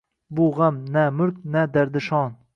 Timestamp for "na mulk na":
0.95-1.69